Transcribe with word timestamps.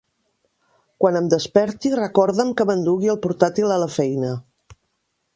Quan 1.03 1.17
em 1.19 1.25
desperti, 1.33 1.91
recorda'm 1.99 2.49
que 2.61 2.67
m'endugui 2.69 3.11
el 3.15 3.19
portàtil 3.27 3.75
a 3.75 3.77
la 3.83 3.91
feina. 3.97 4.33